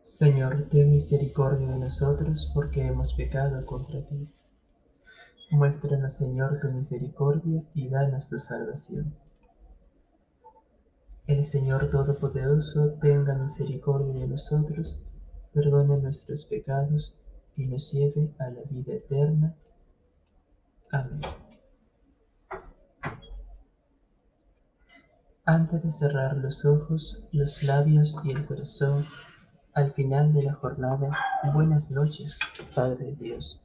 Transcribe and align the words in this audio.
Señor, 0.00 0.68
ten 0.70 0.90
misericordia 0.90 1.68
de 1.68 1.78
nosotros 1.78 2.50
porque 2.54 2.86
hemos 2.86 3.12
pecado 3.14 3.66
contra 3.66 4.00
ti. 4.06 4.28
Muéstranos, 5.50 6.14
Señor, 6.16 6.60
tu 6.60 6.70
misericordia 6.70 7.62
y 7.74 7.88
danos 7.88 8.28
tu 8.28 8.38
salvación. 8.38 9.14
El 11.26 11.44
Señor 11.44 11.90
Todopoderoso 11.90 12.92
tenga 13.00 13.34
misericordia 13.34 14.20
de 14.20 14.28
nosotros, 14.28 14.98
perdone 15.52 15.98
nuestros 15.98 16.46
pecados 16.46 17.14
y 17.56 17.66
nos 17.66 17.92
lleve 17.92 18.32
a 18.38 18.50
la 18.50 18.62
vida 18.70 18.94
eterna. 18.94 19.54
Amén. 20.90 21.20
Antes 25.44 25.82
de 25.82 25.90
cerrar 25.90 26.36
los 26.36 26.64
ojos, 26.64 27.24
los 27.32 27.62
labios 27.62 28.16
y 28.22 28.30
el 28.30 28.46
corazón, 28.46 29.06
al 29.74 29.92
final 29.92 30.32
de 30.32 30.42
la 30.42 30.54
jornada, 30.54 31.16
buenas 31.52 31.90
noches, 31.90 32.38
Padre 32.74 33.14
Dios. 33.18 33.62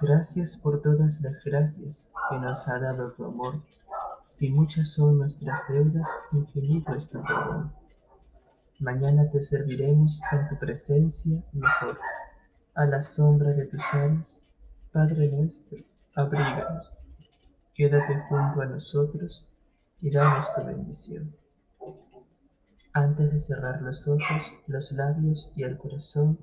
Gracias 0.00 0.56
por 0.56 0.82
todas 0.82 1.20
las 1.22 1.42
gracias 1.44 2.10
que 2.28 2.38
nos 2.38 2.68
ha 2.68 2.78
dado 2.78 3.12
tu 3.12 3.24
amor. 3.24 3.60
Si 4.24 4.50
muchas 4.50 4.88
son 4.92 5.18
nuestras 5.18 5.66
deudas, 5.68 6.08
infinito 6.32 6.94
es 6.94 7.08
tu 7.08 7.22
perdón. 7.22 7.72
Mañana 8.78 9.30
te 9.30 9.40
serviremos 9.40 10.20
en 10.32 10.48
tu 10.48 10.58
presencia 10.58 11.42
mejor. 11.52 11.98
A 12.74 12.84
la 12.84 13.00
sombra 13.00 13.50
de 13.50 13.64
tus 13.66 13.94
alas, 13.94 14.50
Padre 14.92 15.28
nuestro, 15.28 15.78
abríganos. 16.14 16.92
Quédate 17.74 18.22
junto 18.28 18.60
a 18.60 18.66
nosotros 18.66 19.48
y 20.02 20.10
danos 20.10 20.52
tu 20.52 20.62
bendición. 20.62 21.34
Antes 22.96 23.30
de 23.30 23.38
cerrar 23.38 23.82
los 23.82 24.08
ojos, 24.08 24.54
los 24.66 24.90
labios 24.92 25.52
y 25.54 25.64
el 25.64 25.76
corazón, 25.76 26.38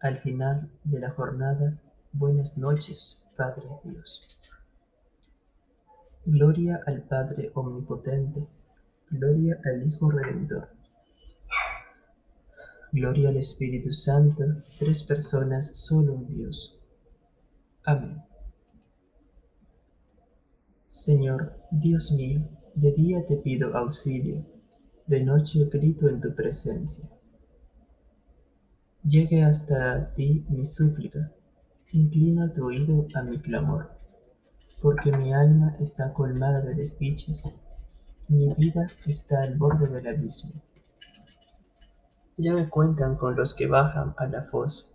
al 0.00 0.18
final 0.18 0.68
de 0.82 0.98
la 0.98 1.10
jornada, 1.10 1.80
buenas 2.12 2.58
noches, 2.58 3.22
Padre 3.36 3.68
Dios. 3.84 4.26
Gloria 6.26 6.82
al 6.88 7.02
Padre 7.02 7.52
Omnipotente, 7.54 8.44
gloria 9.08 9.60
al 9.64 9.86
Hijo 9.86 10.10
Redentor. 10.10 10.68
Gloria 12.90 13.28
al 13.28 13.36
Espíritu 13.36 13.92
Santo, 13.92 14.42
tres 14.80 15.04
personas, 15.04 15.78
solo 15.78 16.14
un 16.14 16.26
Dios. 16.26 16.76
Amén. 17.84 18.20
Señor, 20.88 21.56
Dios 21.70 22.10
mío, 22.10 22.40
de 22.74 22.90
día 22.90 23.24
te 23.24 23.36
pido 23.36 23.76
auxilio 23.76 24.53
de 25.06 25.22
noche 25.22 25.66
grito 25.66 26.08
en 26.08 26.20
tu 26.20 26.34
presencia. 26.34 27.08
Llegue 29.04 29.44
hasta 29.44 30.14
ti 30.14 30.46
mi 30.48 30.64
súplica, 30.64 31.30
inclina 31.92 32.50
tu 32.54 32.66
oído 32.66 33.06
a 33.14 33.22
mi 33.22 33.38
clamor, 33.38 33.90
porque 34.80 35.12
mi 35.12 35.34
alma 35.34 35.76
está 35.78 36.12
colmada 36.14 36.62
de 36.62 36.74
desdichas, 36.74 37.60
mi 38.28 38.48
vida 38.54 38.86
está 39.06 39.42
al 39.42 39.56
borde 39.56 39.88
del 39.88 40.06
abismo. 40.06 40.62
Ya 42.38 42.54
me 42.54 42.68
cuentan 42.70 43.16
con 43.16 43.36
los 43.36 43.52
que 43.52 43.66
bajan 43.66 44.14
a 44.16 44.26
la 44.26 44.42
fosa, 44.44 44.86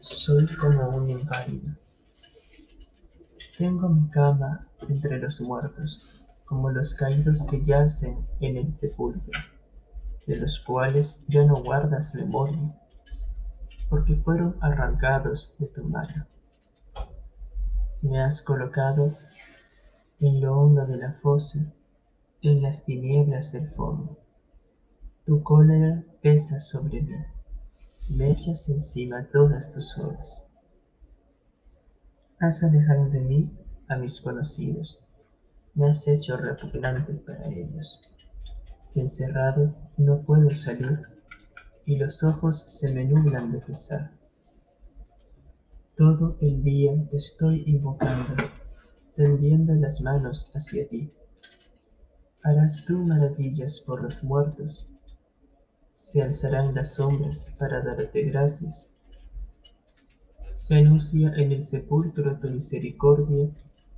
soy 0.00 0.44
como 0.56 0.88
un 0.88 1.08
inválido. 1.08 1.72
Tengo 3.56 3.88
mi 3.88 4.10
cama 4.10 4.66
entre 4.88 5.20
los 5.20 5.40
muertos, 5.40 6.25
como 6.46 6.70
los 6.70 6.94
caídos 6.94 7.44
que 7.44 7.60
yacen 7.60 8.24
en 8.40 8.56
el 8.56 8.72
sepulcro, 8.72 9.38
de 10.26 10.36
los 10.36 10.60
cuales 10.60 11.24
ya 11.28 11.44
no 11.44 11.62
guardas 11.62 12.14
memoria, 12.14 12.80
porque 13.90 14.16
fueron 14.16 14.56
arrancados 14.60 15.52
de 15.58 15.66
tu 15.66 15.84
mano. 15.84 16.26
Me 18.00 18.22
has 18.22 18.40
colocado 18.40 19.18
en 20.20 20.40
lo 20.40 20.56
hondo 20.56 20.86
de 20.86 20.96
la 20.96 21.12
fosa, 21.14 21.58
en 22.42 22.62
las 22.62 22.84
tinieblas 22.84 23.52
del 23.52 23.68
fondo. 23.70 24.16
Tu 25.24 25.42
cólera 25.42 26.04
pesa 26.22 26.60
sobre 26.60 27.02
mí, 27.02 27.16
me 28.16 28.30
echas 28.30 28.68
encima 28.68 29.26
todas 29.32 29.74
tus 29.74 29.98
horas. 29.98 30.44
Has 32.38 32.62
alejado 32.62 33.08
de 33.08 33.20
mí 33.20 33.50
a 33.88 33.96
mis 33.96 34.20
conocidos 34.20 35.00
me 35.76 35.90
has 35.90 36.08
hecho 36.08 36.38
repugnante 36.38 37.12
para 37.12 37.46
ellos. 37.48 38.10
Encerrado 38.94 39.74
no 39.98 40.22
puedo 40.22 40.50
salir 40.50 41.06
y 41.84 41.96
los 41.96 42.24
ojos 42.24 42.60
se 42.60 42.94
me 42.94 43.04
nublan 43.04 43.52
de 43.52 43.58
pesar. 43.58 44.10
Todo 45.94 46.36
el 46.40 46.62
día 46.62 46.92
te 47.10 47.18
estoy 47.18 47.62
invocando, 47.66 48.42
tendiendo 49.14 49.74
las 49.74 50.00
manos 50.00 50.50
hacia 50.54 50.88
ti. 50.88 51.12
Harás 52.42 52.84
tú 52.86 52.98
maravillas 52.98 53.80
por 53.80 54.02
los 54.02 54.24
muertos. 54.24 54.90
Se 55.92 56.22
alzarán 56.22 56.74
las 56.74 56.94
sombras 56.94 57.54
para 57.58 57.82
darte 57.82 58.22
gracias. 58.22 58.94
Se 60.54 60.76
anuncia 60.76 61.34
en 61.36 61.52
el 61.52 61.62
sepulcro 61.62 62.38
tu 62.38 62.48
misericordia 62.48 63.50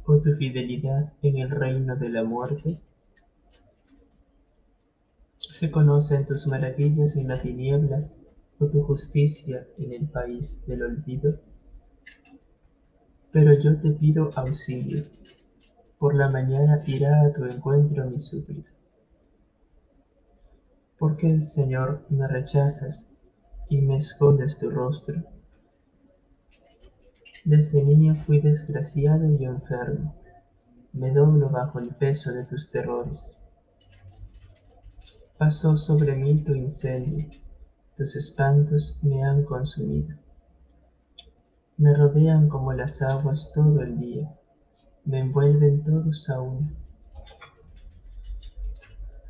o 0.09 0.19
tu 0.21 0.35
fidelidad 0.37 1.13
en 1.23 1.37
el 1.37 1.51
reino 1.51 1.95
de 1.95 2.09
la 2.09 2.25
muerte? 2.25 2.81
¿Se 5.37 5.71
conocen 5.71 6.25
tus 6.25 6.47
maravillas 6.47 7.17
en 7.17 7.29
la 7.29 7.39
tiniebla 7.41 8.09
o 8.59 8.67
tu 8.67 8.83
justicia 8.85 9.67
en 9.77 9.93
el 9.93 10.09
país 10.09 10.65
del 10.67 10.83
olvido? 10.83 11.39
Pero 13.33 13.53
yo 13.53 13.79
te 13.79 13.91
pido 13.91 14.31
auxilio. 14.35 15.05
Por 15.99 16.15
la 16.15 16.31
mañana 16.31 16.83
irá 16.87 17.27
a 17.27 17.33
tu 17.33 17.45
encuentro 17.45 18.09
mi 18.09 18.19
súplica. 18.19 18.71
¿Por 20.99 21.17
qué, 21.17 21.41
Señor, 21.43 22.07
me 22.09 22.27
rechazas 22.27 23.11
y 23.69 23.77
me 23.83 23.99
escondes 23.99 24.57
tu 24.57 24.71
rostro? 24.71 25.38
Desde 27.45 27.85
niño 27.85 28.17
fui 28.17 28.41
desgraciado 28.41 29.31
y 29.31 29.45
enfermo. 29.45 30.15
Me 30.93 31.13
doblo 31.13 31.49
bajo 31.49 31.79
el 31.79 31.95
peso 31.95 32.33
de 32.33 32.45
tus 32.45 32.71
terrores. 32.71 33.37
Pasó 35.39 35.77
sobre 35.77 36.17
mí 36.17 36.43
tu 36.43 36.53
incendio, 36.55 37.29
tus 37.97 38.17
espantos 38.17 38.99
me 39.03 39.23
han 39.23 39.45
consumido. 39.45 40.17
Me 41.77 41.95
rodean 41.95 42.49
como 42.49 42.73
las 42.73 43.03
aguas 43.03 43.53
todo 43.55 43.83
el 43.83 43.97
día, 43.97 44.37
me 45.05 45.21
envuelven 45.21 45.85
todos 45.85 46.29
a 46.29 46.41
una. 46.41 46.73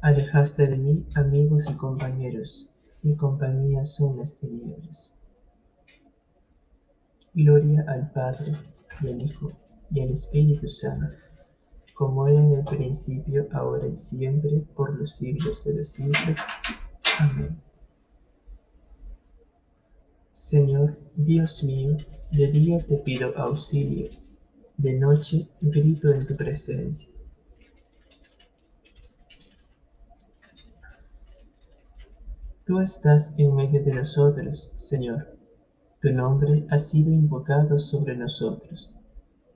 Alejaste 0.01 0.67
de 0.67 0.77
mí 0.79 1.07
amigos 1.15 1.69
y 1.71 1.77
compañeros, 1.77 2.75
mi 3.03 3.15
compañía 3.17 3.85
son 3.85 4.17
las 4.17 4.39
tinieblas. 4.39 5.18
Gloria 7.41 7.85
al 7.87 8.11
Padre, 8.11 8.51
y 9.01 9.07
al 9.07 9.23
Hijo, 9.23 9.53
y 9.93 10.01
al 10.01 10.11
Espíritu 10.11 10.69
Santo, 10.69 11.15
como 11.95 12.27
era 12.27 12.41
en 12.41 12.53
el 12.55 12.65
principio, 12.65 13.47
ahora 13.53 13.87
y 13.87 13.95
siempre, 13.95 14.59
por 14.75 14.99
los 14.99 15.15
siglos 15.15 15.65
de 15.65 15.77
los 15.77 15.89
siglos. 15.89 16.35
Amén. 17.21 17.63
Señor, 20.33 20.99
Dios 21.15 21.63
mío, 21.63 21.97
de 22.33 22.49
día 22.49 22.85
te 22.85 22.97
pido 22.97 23.33
auxilio, 23.39 24.11
de 24.77 24.95
noche 24.95 25.49
grito 25.61 26.13
en 26.13 26.27
tu 26.27 26.35
presencia. 26.35 27.09
Tú 32.67 32.81
estás 32.81 33.39
en 33.39 33.55
medio 33.55 33.85
de 33.85 33.95
nosotros, 33.95 34.73
Señor. 34.75 35.38
Tu 36.01 36.13
nombre 36.13 36.65
ha 36.71 36.79
sido 36.79 37.11
invocado 37.11 37.77
sobre 37.81 38.17
nosotros. 38.17 38.89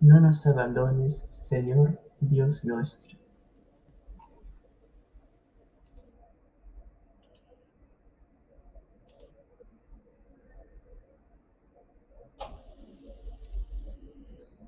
No 0.00 0.18
nos 0.18 0.44
abandones, 0.44 1.28
Señor, 1.30 2.00
Dios 2.18 2.64
nuestro. 2.64 3.16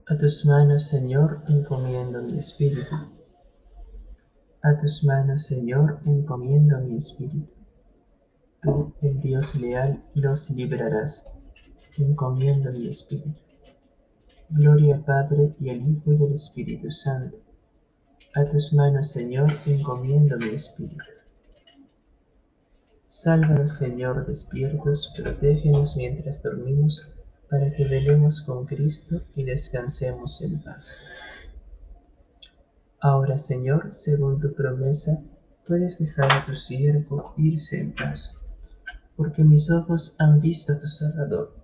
A 0.07 0.17
tus 0.17 0.47
manos, 0.47 0.87
Señor, 0.87 1.43
encomiendo 1.49 2.23
mi 2.23 2.39
espíritu. 2.39 2.95
A 4.63 4.77
tus 4.77 5.03
manos, 5.03 5.47
Señor, 5.47 5.99
encomiendo 6.05 6.79
mi 6.79 6.99
espíritu. 6.99 7.53
Tú, 8.63 8.95
el 9.03 9.19
Dios 9.19 9.57
leal, 9.57 10.05
los 10.15 10.51
librarás. 10.51 11.37
Encomiendo 11.97 12.73
mi 12.73 12.89
espíritu. 12.89 13.33
Gloria 14.51 14.97
al 14.97 15.05
Padre 15.05 15.55
y 15.61 15.71
al 15.71 15.89
Hijo 15.89 16.13
y 16.13 16.25
al 16.25 16.33
Espíritu 16.33 16.91
Santo. 16.91 17.39
A 18.35 18.45
tus 18.45 18.73
manos, 18.73 19.13
Señor, 19.13 19.53
encomiendo 19.65 20.37
mi 20.39 20.51
espíritu. 20.51 21.05
Sálvanos, 23.07 23.77
Señor, 23.77 24.27
despiertos, 24.27 25.13
protégenos 25.17 25.97
mientras 25.97 26.43
dormimos 26.43 27.13
para 27.49 27.71
que 27.71 27.85
velemos 27.85 28.43
con 28.43 28.67
Cristo 28.67 29.21
y 29.37 29.45
descansemos 29.45 30.43
en 30.43 30.61
paz. 30.65 30.99
Ahora, 33.01 33.39
Señor, 33.39 33.95
según 33.95 34.41
tu 34.41 34.53
promesa, 34.53 35.23
puedes 35.65 36.01
dejar 36.01 36.33
a 36.33 36.45
tu 36.45 36.57
siervo 36.57 37.35
irse 37.37 37.79
en 37.79 37.95
paz, 37.95 38.45
porque 39.17 39.45
mis 39.45 39.71
ojos 39.71 40.17
han 40.19 40.41
visto 40.41 40.73
a 40.73 40.79
tu 40.79 40.89
Salvador, 40.89 41.64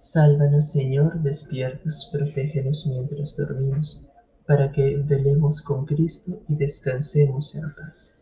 Sálvanos, 0.00 0.70
Señor, 0.70 1.20
despiertos, 1.24 2.08
protégenos 2.12 2.86
mientras 2.86 3.36
dormimos, 3.36 4.06
para 4.46 4.70
que 4.70 4.96
velemos 4.96 5.60
con 5.60 5.86
Cristo 5.86 6.40
y 6.48 6.54
descansemos 6.54 7.56
en 7.56 7.74
paz. 7.74 8.16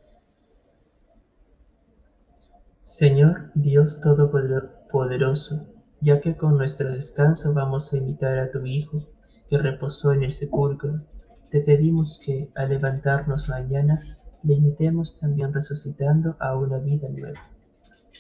Señor 2.81 3.51
Dios 3.55 4.01
Todopoderoso, 4.01 5.67
ya 6.01 6.19
que 6.23 6.35
con 6.35 6.57
nuestro 6.57 6.89
descanso 6.89 7.53
vamos 7.53 7.93
a 7.93 7.99
imitar 7.99 8.39
a 8.39 8.51
tu 8.51 8.65
Hijo, 8.65 9.07
que 9.51 9.59
reposó 9.59 10.15
en 10.15 10.23
el 10.23 10.33
sepulcro, 10.33 11.03
te 11.51 11.61
pedimos 11.61 12.19
que, 12.25 12.51
al 12.55 12.71
levantarnos 12.71 13.51
mañana, 13.51 14.01
le 14.43 14.55
imitemos 14.55 15.21
también 15.21 15.53
resucitando 15.53 16.37
a 16.41 16.57
una 16.57 16.79
vida 16.79 17.11
nueva. 17.11 17.51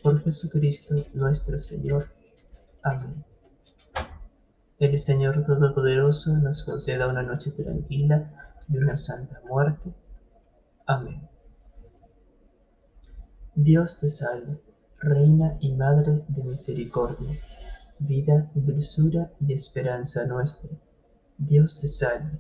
Por 0.03 0.23
Jesucristo 0.23 0.95
nuestro 1.15 1.59
Señor. 1.59 2.11
Amén. 2.83 3.25
El 4.79 4.99
Señor 4.99 5.43
Todopoderoso 5.47 6.37
nos 6.37 6.63
conceda 6.63 7.09
una 7.09 7.23
noche 7.23 7.51
tranquila 7.53 8.31
y 8.69 8.77
una 8.77 8.95
santa 8.95 9.41
muerte. 9.49 9.95
Amén. 10.85 11.27
Dios 13.55 13.99
te 13.99 14.09
salve, 14.09 14.61
Reina 14.99 15.57
y 15.61 15.73
Madre 15.73 16.23
de 16.29 16.45
Misericordia, 16.45 17.39
vida, 18.01 18.51
dulzura 18.55 19.33
y 19.41 19.55
esperanza 19.55 20.27
nuestra. 20.27 20.77
Dios 21.39 21.81
te 21.81 21.87
salve. 21.87 22.39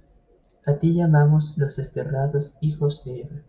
A 0.66 0.78
ti 0.78 0.92
llamamos 0.92 1.56
los 1.56 1.76
desterrados 1.76 2.58
hijos 2.60 3.02
de 3.06 3.22
Eva. 3.22 3.42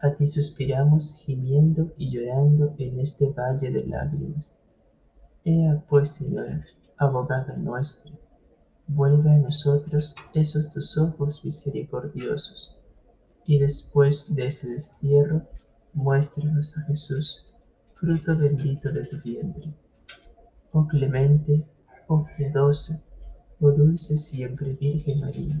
A 0.00 0.12
ti 0.16 0.26
suspiramos 0.26 1.22
gimiendo 1.24 1.92
y 1.96 2.10
llorando 2.10 2.74
en 2.78 2.98
este 2.98 3.28
valle 3.28 3.70
de 3.70 3.86
lágrimas. 3.86 4.58
Ea 5.44 5.84
pues, 5.88 6.16
Señora, 6.16 6.64
abogada 6.98 7.56
nuestra, 7.56 8.12
vuelve 8.86 9.30
a 9.30 9.38
nosotros 9.38 10.14
esos 10.34 10.68
tus 10.70 10.96
ojos 10.98 11.44
misericordiosos, 11.44 12.78
y 13.46 13.58
después 13.58 14.34
de 14.34 14.46
ese 14.46 14.70
destierro, 14.70 15.42
muéstranos 15.94 16.76
a 16.78 16.82
Jesús, 16.82 17.44
fruto 17.94 18.36
bendito 18.36 18.90
de 18.92 19.04
tu 19.06 19.20
vientre. 19.22 19.72
Oh 20.72 20.86
clemente, 20.86 21.64
oh 22.08 22.26
piadosa, 22.36 23.02
Oh 23.64 23.70
dulce 23.70 24.16
siempre 24.16 24.72
Virgen 24.72 25.20
María, 25.20 25.60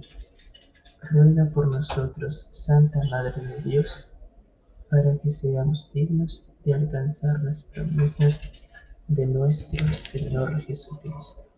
ruega 1.02 1.48
por 1.54 1.68
nosotros, 1.68 2.48
Santa 2.50 2.98
Madre 3.08 3.40
de 3.40 3.62
Dios, 3.62 4.08
para 4.90 5.16
que 5.18 5.30
seamos 5.30 5.88
dignos 5.94 6.52
de 6.64 6.74
alcanzar 6.74 7.40
las 7.44 7.62
promesas 7.62 8.40
de 9.14 9.26
nuestro 9.26 9.92
Señor 9.92 10.62
Jesucristo. 10.62 11.51